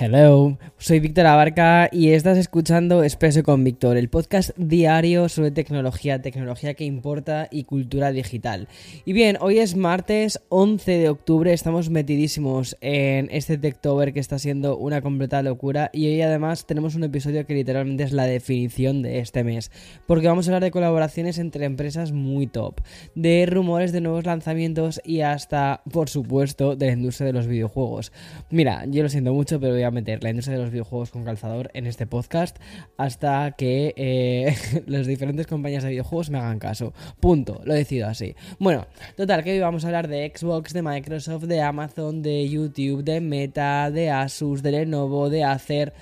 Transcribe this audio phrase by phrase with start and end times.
[0.00, 6.22] Hello, soy Víctor Abarca y estás escuchando Expreso con Víctor, el podcast diario sobre tecnología,
[6.22, 8.68] tecnología que importa y cultura digital.
[9.04, 14.38] Y bien, hoy es martes 11 de octubre, estamos metidísimos en este Techtober que está
[14.38, 19.02] siendo una completa locura y hoy además tenemos un episodio que literalmente es la definición
[19.02, 19.72] de este mes,
[20.06, 22.82] porque vamos a hablar de colaboraciones entre empresas muy top,
[23.16, 28.12] de rumores de nuevos lanzamientos y hasta, por supuesto, de la industria de los videojuegos.
[28.48, 31.24] Mira, yo lo siento mucho, pero voy a meter la industria de los videojuegos con
[31.24, 32.56] calzador en este podcast
[32.96, 36.92] hasta que eh, las diferentes compañías de videojuegos me hagan caso.
[37.20, 38.34] Punto, lo decido así.
[38.58, 43.04] Bueno, total, que hoy vamos a hablar de Xbox, de Microsoft, de Amazon, de YouTube,
[43.04, 45.92] de Meta, de Asus, de Lenovo, de Acer,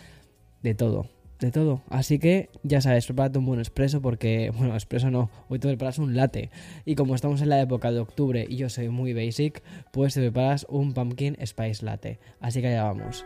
[0.63, 1.07] de todo
[1.39, 1.83] de todo.
[1.89, 5.99] Así que ya sabes, prepárate un buen expreso porque, bueno, expreso no, hoy te preparas
[5.99, 6.51] un latte.
[6.85, 10.21] Y como estamos en la época de octubre y yo soy muy basic, pues te
[10.21, 12.19] preparas un pumpkin spice latte.
[12.41, 13.25] Así que allá vamos.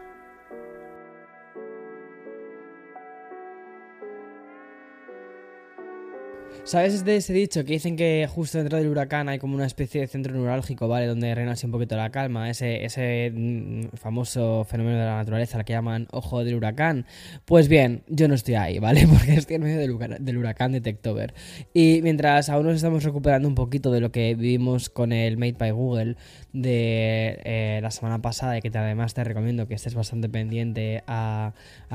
[6.63, 10.03] ¿Sabes de ese dicho que dicen que justo dentro del huracán hay como una especie
[10.03, 11.07] de centro neurálgico, ¿vale?
[11.07, 15.59] Donde reina así un poquito la calma, ese, ese mm, famoso fenómeno de la naturaleza
[15.59, 17.07] al que llaman ojo del huracán.
[17.45, 19.09] Pues bien, yo no estoy ahí, ¿vale?
[19.13, 21.35] Porque estoy en medio del huracán, de Techtober.
[21.73, 25.57] Y mientras aún nos estamos recuperando un poquito de lo que vivimos con el Made
[25.59, 26.17] by Google
[26.53, 31.55] de eh, la semana pasada y que además te recomiendo que estés bastante pendiente al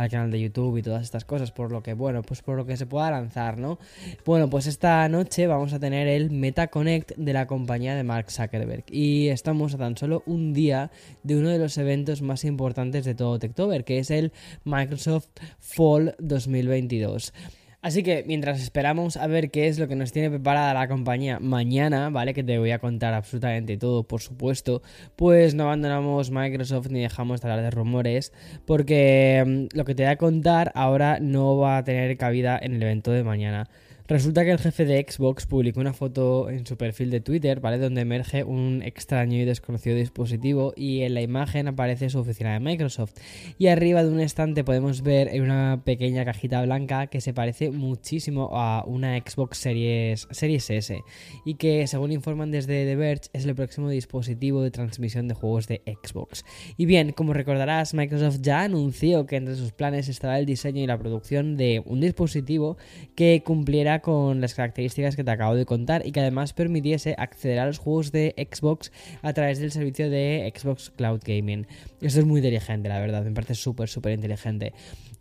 [0.10, 2.76] canal de YouTube y todas estas cosas, por lo que, bueno, pues por lo que
[2.78, 3.80] se pueda lanzar, ¿no?
[4.26, 8.86] Bueno, esta noche vamos a tener el Meta Connect de la compañía de Mark Zuckerberg
[8.90, 10.92] y estamos a tan solo un día
[11.24, 14.32] de uno de los eventos más importantes de todo Techtober, que es el
[14.64, 15.28] Microsoft
[15.60, 17.34] Fall 2022.
[17.82, 21.40] Así que mientras esperamos a ver qué es lo que nos tiene preparada la compañía
[21.42, 22.34] mañana, ¿vale?
[22.34, 24.82] Que te voy a contar absolutamente todo, por supuesto,
[25.18, 28.32] pues no abandonamos Microsoft ni dejamos de hablar de rumores,
[28.66, 32.76] porque mm, lo que te voy a contar ahora no va a tener cabida en
[32.76, 33.70] el evento de mañana.
[34.08, 37.80] Resulta que el jefe de Xbox publicó una foto en su perfil de Twitter, ¿vale?
[37.80, 42.60] Donde emerge un extraño y desconocido dispositivo y en la imagen aparece su oficina de
[42.60, 43.14] Microsoft.
[43.58, 48.52] Y arriba de un estante podemos ver una pequeña cajita blanca que se parece muchísimo
[48.54, 51.02] a una Xbox Series, Series S
[51.44, 55.68] y que, según informan desde The Verge, es el próximo dispositivo de transmisión de juegos
[55.68, 56.46] de Xbox.
[56.78, 60.86] Y bien, como recordarás, Microsoft ya anunció que entre sus planes estaba el diseño y
[60.86, 62.78] la producción de un dispositivo
[63.16, 67.60] que cumpliera con las características que te acabo de contar y que además permitiese acceder
[67.60, 68.92] a los juegos de Xbox
[69.22, 71.68] a través del servicio de Xbox Cloud Gaming.
[72.02, 74.74] Esto es muy inteligente, la verdad, me parece súper, súper inteligente.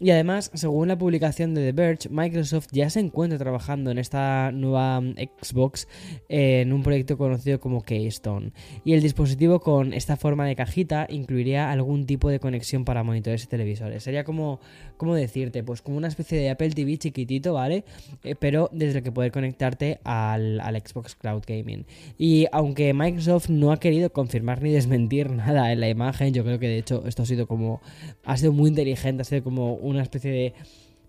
[0.04, 4.52] Y además, según la publicación de The Verge, Microsoft ya se encuentra trabajando en esta
[4.52, 5.00] nueva
[5.40, 5.88] Xbox
[6.28, 8.52] en un proyecto conocido como Keystone.
[8.84, 13.44] Y el dispositivo con esta forma de cajita incluiría algún tipo de conexión para monitores
[13.44, 14.02] y televisores.
[14.02, 14.60] Sería como,
[14.98, 15.64] ¿cómo decirte?
[15.64, 17.86] Pues como una especie de Apple TV chiquitito, ¿vale?
[18.24, 21.86] Eh, pero desde el que poder conectarte al, al Xbox Cloud Gaming.
[22.18, 26.58] Y aunque Microsoft no ha querido confirmar ni desmentir nada en la imagen, yo creo
[26.58, 27.80] que de hecho esto ha sido como,
[28.26, 30.54] ha sido muy inteligente, ha sido como una especie de,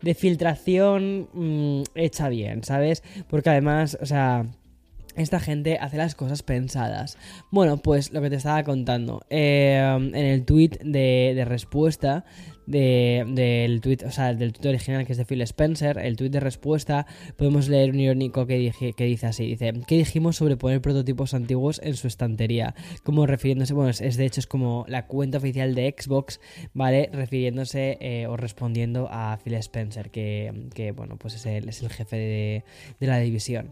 [0.01, 3.03] de filtración mm, hecha bien, ¿sabes?
[3.29, 4.45] Porque además, o sea...
[5.17, 7.17] Esta gente hace las cosas pensadas.
[7.49, 9.25] Bueno, pues lo que te estaba contando.
[9.29, 12.25] Eh, en el tweet de, de respuesta
[12.65, 16.39] del tweet, o sea, del tweet original que es de Phil Spencer, el tweet de
[16.39, 17.05] respuesta,
[17.37, 21.79] podemos leer un irónico que, que dice así, dice, ¿qué dijimos sobre poner prototipos antiguos
[21.83, 22.75] en su estantería?
[23.03, 26.39] Como refiriéndose, bueno, es, de hecho es como la cuenta oficial de Xbox,
[26.73, 27.09] ¿vale?
[27.11, 31.89] Refiriéndose eh, o respondiendo a Phil Spencer, que, que bueno, pues es el, es el
[31.89, 32.63] jefe de,
[32.99, 33.71] de la división.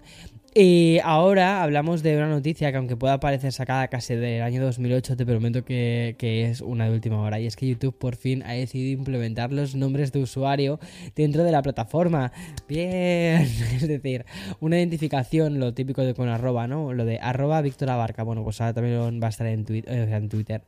[0.56, 5.18] Y ahora hablamos de una noticia que aunque pueda parecer sacada casi del año 2008,
[5.18, 7.40] te prometo que, que, es una de última hora.
[7.40, 10.80] Y es que YouTube por fin ha decidido implementar los nombres de usuario
[11.16, 12.32] dentro de la plataforma.
[12.68, 13.42] Bien,
[13.76, 14.26] es decir,
[14.60, 16.94] una identificación, lo típico de con arroba, ¿no?
[16.94, 18.24] Lo de arroba Víctor Abarca.
[18.24, 20.64] Bueno, pues ahora también va a estar en, Twitter,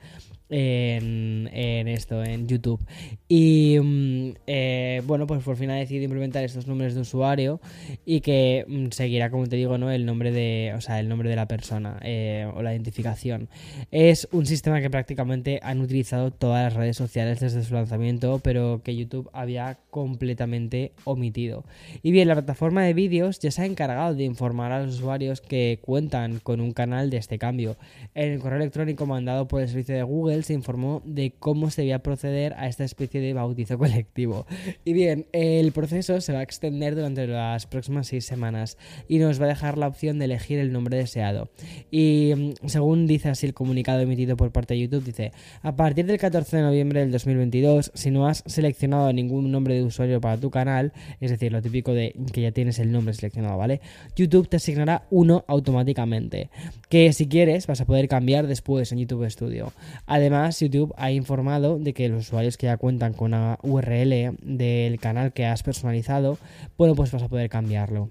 [0.49, 2.79] en en, esto, en YouTube.
[3.27, 7.59] Y mm, eh, bueno, pues por fin ha decidido implementar estos nombres de usuario
[8.05, 9.91] y que mm, seguirá, como te digo, ¿no?
[9.91, 10.73] El nombre de.
[10.75, 13.49] O sea, el nombre de la persona eh, o la identificación.
[13.91, 18.81] Es un sistema que prácticamente han utilizado todas las redes sociales desde su lanzamiento, pero
[18.83, 21.63] que YouTube había completamente omitido.
[22.03, 25.41] Y bien, la plataforma de vídeos ya se ha encargado de informar a los usuarios
[25.41, 27.77] que cuentan con un canal de este cambio.
[28.13, 31.81] En el correo electrónico mandado por el servicio de Google se informó de cómo se
[31.81, 34.45] debía proceder a esta especie de bautizo colectivo.
[34.83, 38.77] Y bien, el proceso se va a extender durante las próximas seis semanas
[39.07, 41.49] y nos va a dejar la opción de elegir el nombre deseado.
[41.91, 46.05] Y mm, según dice así el comunicado emitido por parte de YouTube, dice, a partir
[46.05, 50.37] del 14 de noviembre del 2022 si no has seleccionado ningún nombre de usuario para
[50.37, 53.81] tu canal, es decir, lo típico de que ya tienes el nombre seleccionado, ¿vale?
[54.15, 56.49] YouTube te asignará uno automáticamente,
[56.89, 59.73] que si quieres vas a poder cambiar después en YouTube Studio.
[60.05, 60.24] Además,
[60.59, 65.33] YouTube ha informado de que los usuarios que ya cuentan con una URL del canal
[65.33, 66.37] que has personalizado,
[66.77, 68.09] bueno, pues vas a poder cambiarlo.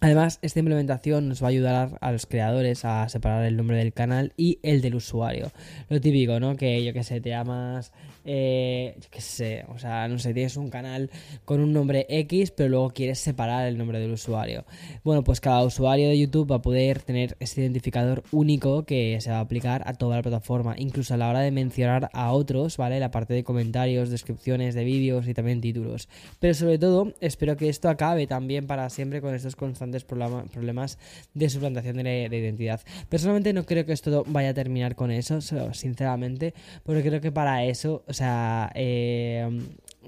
[0.00, 3.94] Además, esta implementación nos va a ayudar a los creadores a separar el nombre del
[3.94, 5.50] canal y el del usuario.
[5.88, 6.56] Lo típico, ¿no?
[6.56, 7.92] Que yo que sé, te llamas
[8.28, 11.10] eh, qué sé, o sea, no sé, tienes un canal
[11.44, 14.64] con un nombre X, pero luego quieres separar el nombre del usuario.
[15.04, 19.30] Bueno, pues cada usuario de YouTube va a poder tener este identificador único que se
[19.30, 22.76] va a aplicar a toda la plataforma, incluso a la hora de mencionar a otros,
[22.76, 22.98] ¿vale?
[22.98, 26.08] La parte de comentarios, descripciones de vídeos y también títulos.
[26.40, 30.98] Pero sobre todo, espero que esto acabe también para siempre con estos constantes problemas
[31.34, 32.80] de suplantación de, de identidad.
[33.08, 35.40] Personalmente no creo que esto vaya a terminar con eso,
[35.72, 36.54] sinceramente,
[36.84, 39.48] porque creo que para eso, o sea, eh,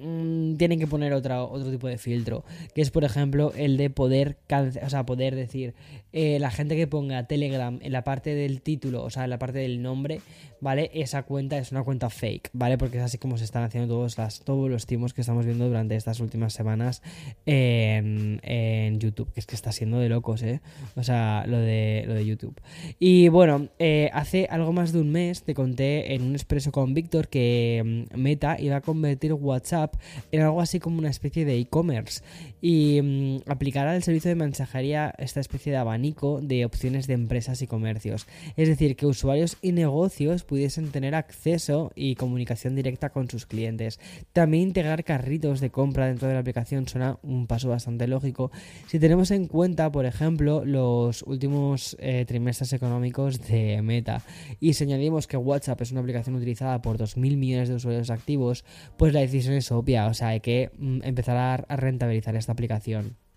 [0.01, 2.45] mm, tienen que poner otra, otro tipo de filtro,
[2.75, 4.39] que es por ejemplo el de poder,
[4.83, 5.75] o sea, poder decir,
[6.13, 9.39] eh, la gente que ponga Telegram en la parte del título, o sea, en la
[9.39, 10.21] parte del nombre,
[10.61, 10.91] ¿vale?
[10.95, 12.79] Esa cuenta es una cuenta fake, ¿vale?
[12.79, 15.67] Porque es así como se están haciendo todos, las, todos los timos que estamos viendo
[15.67, 17.03] durante estas últimas semanas
[17.47, 20.61] en, YouTube, que es que está siendo de locos, ¿eh?
[20.97, 22.61] O sea, lo de, lo de YouTube.
[22.99, 26.95] Y bueno, eh, hace algo más de un mes te conté en un expreso con
[26.95, 29.95] Víctor que mm, Meta iba a convertir WhatsApp
[30.33, 32.23] en algo así como una especie de e-commerce
[32.61, 37.63] y mm, aplicará el servicio de mensajería esta especie de abanico de opciones de empresas
[37.63, 38.27] y comercios.
[38.57, 44.01] Es decir, que usuarios y negocios pudiesen tener acceso y comunicación directa con sus clientes.
[44.33, 48.51] También integrar carritos de compra dentro de la aplicación suena un paso bastante lógico
[48.87, 54.23] si tenemos en cuenta, por ejemplo, los últimos eh, trimestres económicos de Meta.
[54.61, 58.65] Y si añadimos que WhatsApp es una aplicación utilizada por 2.000 millones de usuarios activos,
[58.97, 63.28] pues la decisión es obvia, o sea, hay que mm, empezar a rentabilizar esta aplicación.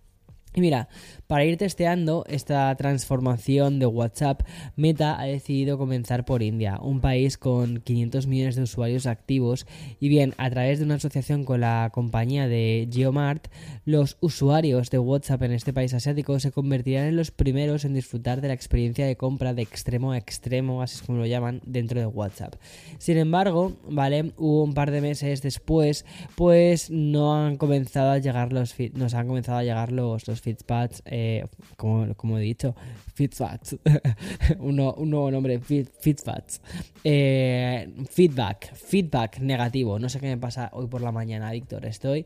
[0.54, 0.90] Y mira,
[1.28, 4.42] para ir testeando esta transformación de WhatsApp,
[4.76, 9.66] Meta ha decidido comenzar por India, un país con 500 millones de usuarios activos.
[10.02, 13.48] Y bien, a través de una asociación con la compañía de Geomart,
[13.86, 18.42] los usuarios de WhatsApp en este país asiático se convertirán en los primeros en disfrutar
[18.42, 22.00] de la experiencia de compra de extremo a extremo, así es como lo llaman, dentro
[22.00, 22.56] de WhatsApp.
[22.98, 24.34] Sin embargo, ¿vale?
[24.38, 26.06] Hubo un par de meses después,
[26.36, 31.04] pues no han comenzado a llegar los nos han comenzado a llegar los, los Fitzpads,
[31.06, 31.46] eh,
[31.78, 32.76] como, he dicho,
[33.14, 33.78] Fitzpads,
[34.60, 36.62] un, nuevo nombre, Fitzpads.
[37.04, 40.00] Eh, feedback, feedback negativo.
[40.00, 41.86] No sé qué me pasa hoy por la mañana, Víctor.
[41.86, 42.26] Estoy.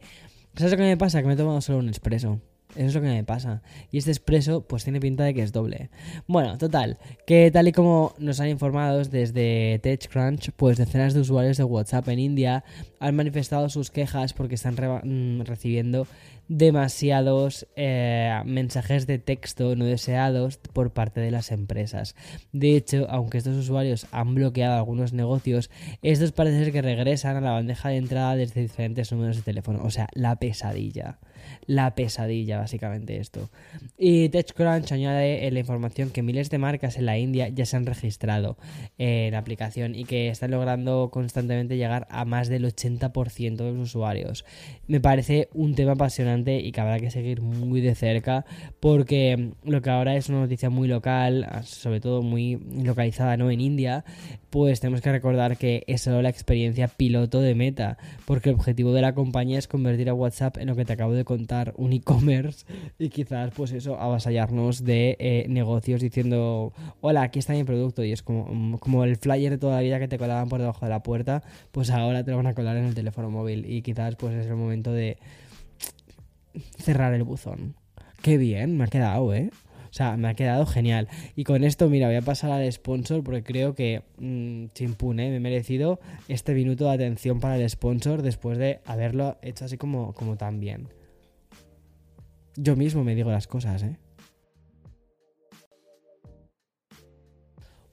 [0.55, 1.21] ¿Sabes lo que me pasa?
[1.21, 2.39] Que me he tomado solo un expreso.
[2.75, 3.61] Eso es lo que me pasa.
[3.91, 5.89] Y este expreso, pues tiene pinta de que es doble.
[6.27, 11.57] Bueno, total, que tal y como nos han informado desde TechCrunch, pues decenas de usuarios
[11.57, 12.65] de WhatsApp en India
[12.99, 16.05] han manifestado sus quejas porque están mm, recibiendo
[16.47, 22.15] demasiados eh, mensajes de texto no deseados por parte de las empresas.
[22.51, 25.69] De hecho, aunque estos usuarios han bloqueado algunos negocios,
[26.01, 29.81] estos parece ser que regresan a la bandeja de entrada desde diferentes números de teléfono.
[29.83, 31.19] O sea, la pesadilla
[31.67, 33.49] la pesadilla, básicamente esto.
[33.97, 37.85] Y TechCrunch añade la información que miles de marcas en la India ya se han
[37.85, 38.57] registrado
[38.97, 43.89] en la aplicación y que están logrando constantemente llegar a más del 80% de los
[43.89, 44.45] usuarios.
[44.87, 48.45] Me parece un tema apasionante y que habrá que seguir muy de cerca
[48.79, 53.49] porque lo que ahora es una noticia muy local, sobre todo muy localizada ¿no?
[53.49, 54.03] en India,
[54.55, 58.93] pues tenemos que recordar que es solo la experiencia piloto de Meta, porque el objetivo
[58.93, 61.91] de la compañía es convertir a WhatsApp en lo que te acabo de contar, un
[61.91, 62.65] e-commerce,
[62.97, 68.13] y quizás pues eso, avasallarnos de eh, negocios diciendo, hola, aquí está mi producto, y
[68.13, 70.89] es como, como el flyer de toda la vida que te colaban por debajo de
[70.89, 74.15] la puerta, pues ahora te lo van a colar en el teléfono móvil, y quizás
[74.15, 75.17] pues es el momento de
[76.77, 77.75] cerrar el buzón.
[78.21, 79.51] Qué bien, me ha quedado, ¿eh?
[79.89, 81.07] O sea, me ha quedado genial.
[81.37, 85.37] Y con esto, mira, voy a pasar al sponsor porque creo que, mmm, chimpune, me
[85.37, 90.13] he merecido este minuto de atención para el sponsor después de haberlo hecho así como,
[90.13, 90.89] como tan bien.
[92.57, 93.97] Yo mismo me digo las cosas, ¿eh?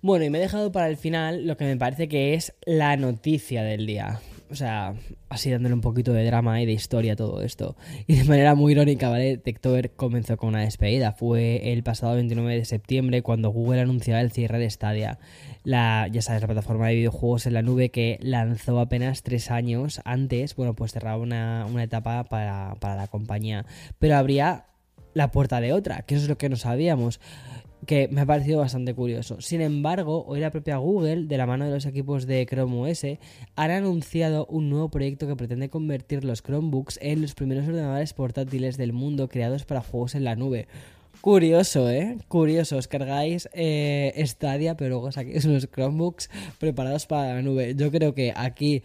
[0.00, 2.96] Bueno, y me he dejado para el final lo que me parece que es la
[2.96, 4.20] noticia del día.
[4.52, 4.94] O sea,
[5.30, 7.74] así dándole un poquito de drama y de historia a todo esto.
[8.06, 9.38] Y de manera muy irónica, ¿vale?
[9.38, 11.12] Techtober comenzó con una despedida.
[11.12, 15.18] Fue el pasado 29 de septiembre cuando Google anunció el cierre de Stadia.
[15.64, 20.02] La, ya sabes, la plataforma de videojuegos en la nube que lanzó apenas tres años
[20.04, 20.54] antes.
[20.54, 23.64] Bueno, pues cerraba una, una etapa para, para la compañía.
[23.98, 24.66] Pero habría
[25.14, 27.20] la puerta de otra, que eso es lo que no sabíamos.
[27.86, 29.40] Que me ha parecido bastante curioso.
[29.40, 33.04] Sin embargo, hoy la propia Google, de la mano de los equipos de Chrome OS,
[33.56, 38.76] han anunciado un nuevo proyecto que pretende convertir los Chromebooks en los primeros ordenadores portátiles
[38.76, 40.68] del mundo creados para juegos en la nube.
[41.20, 42.18] Curioso, ¿eh?
[42.28, 42.76] Curioso.
[42.76, 47.74] Os cargáis eh, Stadia, pero luego saquéis unos Chromebooks preparados para la nube.
[47.76, 48.82] Yo creo que aquí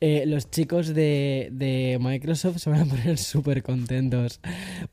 [0.00, 4.40] eh, los chicos de, Microsoft se van a poner súper contentos.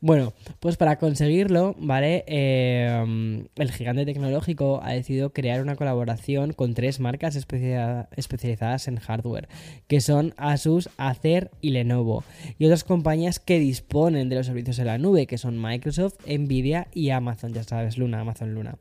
[0.00, 2.24] Bueno, pues para conseguirlo, ¿vale?
[2.26, 9.48] Eh, el gigante tecnológico ha decidido crear una colaboración con tres marcas especializadas en hardware,
[9.88, 12.24] que son Asus, Acer y Lenovo,
[12.58, 16.88] y otras compañías que disponen de los servicios en la nube, que son Microsoft, Nvidia
[16.94, 18.78] y Amazon, ya sabes, Luna, Amazon Luna.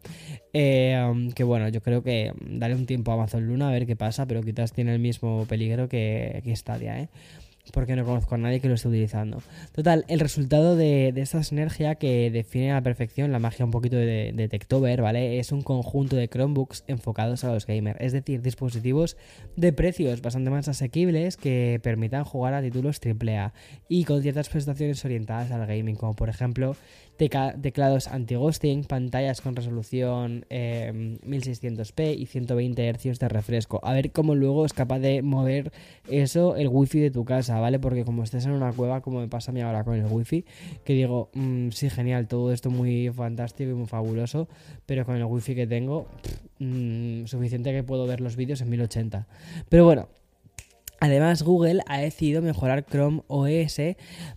[0.54, 3.96] Eh, que bueno, yo creo que daré un tiempo a Amazon Luna a ver qué
[3.96, 7.10] pasa, pero quizás tiene el mismo peligro que que, Stadia, ¿eh?
[7.72, 9.42] porque no conozco a nadie que lo esté utilizando.
[9.72, 13.96] Total, el resultado de, esta sinergia que define a la perfección la magia un poquito
[13.96, 15.40] de, de ¿vale?
[15.40, 19.16] Es un conjunto de Chromebooks enfocados a los gamers, es decir, dispositivos
[19.56, 23.54] de precios bastante más asequibles que permitan jugar a títulos AAA
[23.88, 26.76] y con ciertas prestaciones orientadas al gaming, como por ejemplo
[27.18, 33.80] teclados anti-ghosting, pantallas con resolución 1600p em, y 120 Hz de refresco.
[33.84, 35.72] A ver cómo luego es capaz de mover
[36.10, 37.80] eso el wifi de tu casa, ¿vale?
[37.80, 40.46] Porque como estés en una cueva, como me pasa a mí ahora con el wifi,
[40.84, 44.48] que digo, mm, sí, genial, todo esto muy fantástico y muy fabuloso,
[44.86, 46.08] pero con el wifi que tengo,
[46.60, 49.28] mm, suficiente que puedo ver los vídeos en 1080.
[49.70, 50.08] Pero bueno.
[51.04, 53.76] Además, Google ha decidido mejorar Chrome OS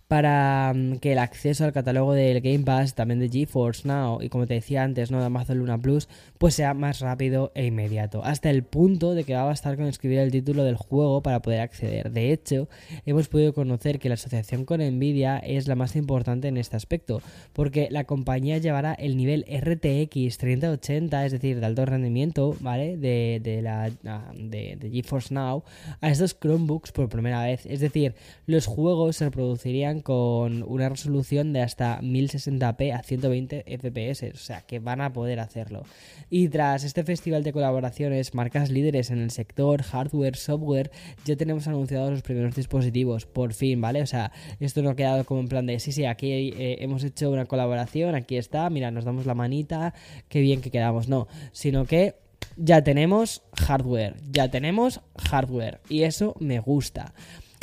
[0.09, 4.27] para mm, que el acceso al catálogo del Game Pass, también de GeForce Now y
[4.27, 5.21] como te decía antes, ¿no?
[5.21, 9.33] de Amazon Luna Plus, pues sea más rápido e inmediato, hasta el punto de que
[9.33, 12.11] va a bastar con escribir el título del juego para poder acceder.
[12.11, 12.67] De hecho,
[13.05, 17.21] hemos podido conocer que la asociación con Nvidia es la más importante en este aspecto,
[17.53, 22.97] porque la compañía llevará el nivel RTX 3080, es decir, de alto rendimiento, ¿vale?
[22.97, 25.63] De, la de, de GeForce Now
[26.01, 27.65] a estos Chrome Chromebooks por primera vez.
[27.65, 28.15] Es decir,
[28.45, 34.61] los juegos se reproducirían con una resolución de hasta 1060p a 120 fps, o sea
[34.61, 35.83] que van a poder hacerlo.
[36.29, 40.91] Y tras este festival de colaboraciones, marcas líderes en el sector hardware, software,
[41.25, 44.01] ya tenemos anunciados los primeros dispositivos, por fin, ¿vale?
[44.01, 47.03] O sea, esto no ha quedado como en plan de, sí, sí, aquí eh, hemos
[47.03, 49.93] hecho una colaboración, aquí está, mira, nos damos la manita,
[50.27, 52.15] qué bien que quedamos, no, sino que
[52.57, 57.13] ya tenemos hardware, ya tenemos hardware y eso me gusta.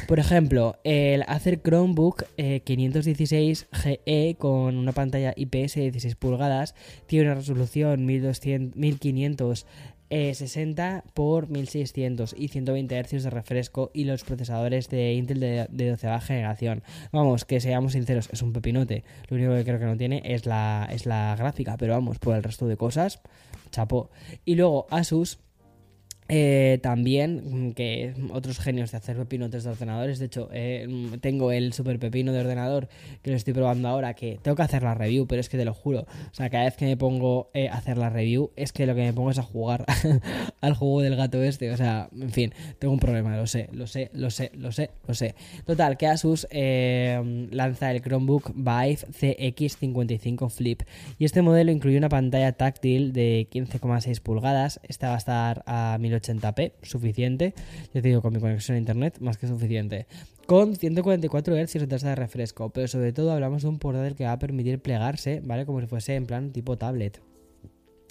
[0.07, 6.75] Por ejemplo, el Acer Chromebook 516 eh, GE con una pantalla IPS de 16 pulgadas
[7.07, 9.67] tiene una resolución 1200, 1500
[10.11, 15.91] 60 por 1600 y 120 Hz de refresco y los procesadores de Intel de, de
[15.91, 16.83] 12 generación.
[17.11, 19.03] Vamos, que seamos sinceros, es un pepinote.
[19.29, 22.37] Lo único que creo que no tiene es la, es la gráfica, pero vamos, por
[22.37, 23.21] el resto de cosas,
[23.71, 24.11] chapó.
[24.45, 25.39] Y luego Asus
[26.29, 30.19] eh, también, mm, que otros genios de hacer pepinotes de ordenadores.
[30.19, 32.89] De hecho, eh, mm, tengo el super pepino de ordenador
[33.23, 34.15] que lo estoy probando ahora.
[34.15, 36.01] Que tengo que hacer la review, pero es que te lo juro.
[36.01, 38.95] O sea, cada vez que me pongo eh, a hacer la review, es que lo
[38.95, 39.85] que me pongo es a jugar
[40.63, 41.71] al juego del gato este.
[41.71, 44.91] O sea, en fin, tengo un problema, lo sé, lo sé, lo sé, lo sé,
[45.07, 45.35] lo sé.
[45.67, 50.83] Total, que Asus lanza el Chromebook Vive CX55 Flip.
[51.19, 54.81] Y este modelo incluye una pantalla táctil de 15,6 pulgadas.
[54.89, 57.55] Esta va a estar a 1080p, suficiente.
[57.93, 60.07] Ya te digo, con mi conexión a internet, más que suficiente.
[60.47, 64.25] Con 144 Hz de tasa de refresco, pero sobre todo hablamos de un portátil que
[64.25, 65.65] va a permitir plegarse, ¿vale?
[65.65, 67.21] Como si fuese en plan tipo tablet.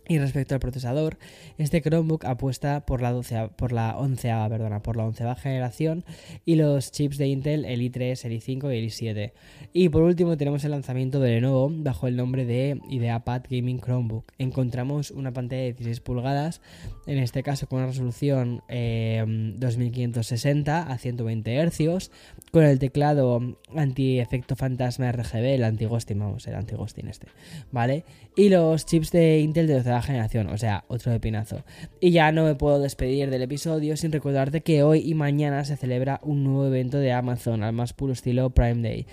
[0.06, 1.18] Y respecto al procesador,
[1.58, 6.04] este Chromebook apuesta por la, 12, por la 11, perdona, por la 11 generación
[6.46, 9.32] y los chips de Intel, el i3, el i5 y el i7.
[9.72, 14.26] Y por último tenemos el lanzamiento de Lenovo bajo el nombre de IdeaPad Gaming Chromebook.
[14.40, 16.60] Encontramos una pantalla de 16 pulgadas,
[17.08, 22.12] en este caso con una resolución 2560 eh, a 120 Hz,
[22.52, 27.28] con el teclado anti-efecto fantasma RGB, el anti-ghosting, vamos, el anti-ghosting este,
[27.72, 28.04] ¿vale?
[28.36, 31.64] Y los chips de Intel de 12 generación, o sea, otro de pinazo.
[32.00, 35.78] Y ya no me puedo despedir del episodio sin recordarte que hoy y mañana se
[35.78, 39.06] celebra un nuevo evento de Amazon al más puro estilo Prime Day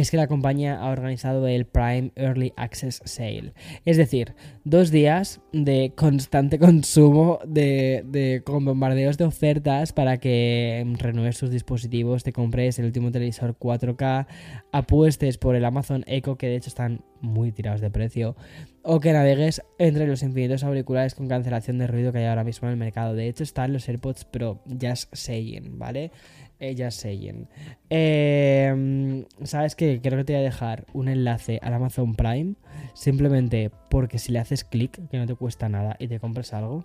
[0.00, 3.52] es que la compañía ha organizado el Prime Early Access Sale.
[3.84, 4.34] Es decir,
[4.64, 12.24] dos días de constante consumo de, con bombardeos de ofertas para que renueves tus dispositivos,
[12.24, 14.26] te compres el último televisor 4K,
[14.72, 18.34] apuestes por el Amazon Echo, que de hecho están muy tirados de precio,
[18.82, 22.68] o que navegues entre los infinitos auriculares con cancelación de ruido que hay ahora mismo
[22.68, 23.14] en el mercado.
[23.14, 26.10] De hecho, están los AirPods Pro Just Saying, ¿vale?
[26.58, 27.48] Eh, Just Saying.
[27.90, 30.00] Eh, ¿Sabes qué?
[30.02, 32.54] Creo que te voy a dejar un enlace al Amazon Prime.
[32.94, 36.84] Simplemente porque si le haces clic, que no te cuesta nada, y te compras algo.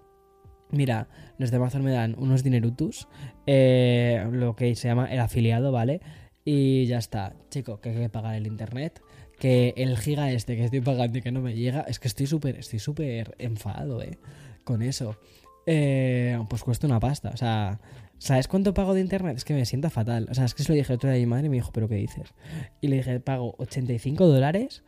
[0.70, 3.08] Mira, los de Amazon me dan unos dinerutus,
[3.46, 6.02] eh, lo que se llama el afiliado, ¿vale?
[6.44, 9.02] Y ya está, chico, que hay que pagar el internet.
[9.40, 12.28] Que el giga este que estoy pagando y que no me llega, es que estoy
[12.28, 14.18] súper, estoy súper enfadado, ¿eh?
[14.64, 15.18] Con eso.
[15.66, 17.82] Eh, pues cuesta una pasta, o sea,
[18.18, 19.38] ¿sabes cuánto pago de internet?
[19.38, 20.28] Es que me sienta fatal.
[20.32, 21.72] O sea, es que se lo dije otro día a mi madre y me dijo,
[21.72, 22.34] ¿pero qué dices?
[22.82, 24.84] Y le dije, pago 85 dólares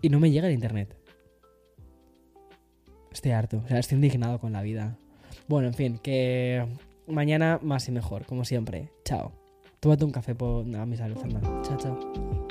[0.00, 0.96] y no me llega el internet.
[3.12, 4.96] Estoy harto, o sea, estoy indignado con la vida.
[5.48, 6.64] Bueno, en fin, que
[7.06, 8.90] mañana más y mejor, como siempre.
[9.04, 9.32] Chao.
[9.80, 11.16] Tómate un café por a mi salud.
[11.62, 12.48] Chao, chao.